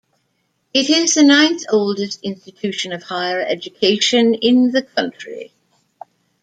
[0.73, 5.53] It is the ninth oldest institution of higher education in the country.